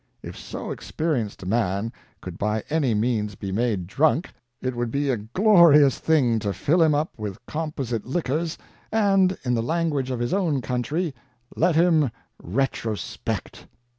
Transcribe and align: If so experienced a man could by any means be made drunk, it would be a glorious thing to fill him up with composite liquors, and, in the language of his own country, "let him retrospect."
If 0.23 0.35
so 0.35 0.71
experienced 0.71 1.43
a 1.43 1.45
man 1.45 1.93
could 2.21 2.39
by 2.39 2.63
any 2.71 2.95
means 2.95 3.35
be 3.35 3.51
made 3.51 3.85
drunk, 3.85 4.33
it 4.59 4.75
would 4.75 4.89
be 4.89 5.11
a 5.11 5.17
glorious 5.17 5.99
thing 5.99 6.39
to 6.39 6.53
fill 6.53 6.81
him 6.81 6.95
up 6.95 7.13
with 7.19 7.45
composite 7.45 8.07
liquors, 8.07 8.57
and, 8.91 9.37
in 9.43 9.53
the 9.53 9.61
language 9.61 10.09
of 10.09 10.19
his 10.19 10.33
own 10.33 10.59
country, 10.59 11.13
"let 11.55 11.75
him 11.75 12.09
retrospect." 12.41 13.67